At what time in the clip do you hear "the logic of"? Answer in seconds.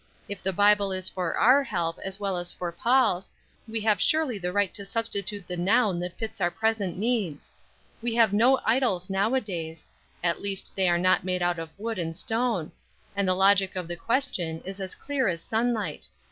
13.27-13.87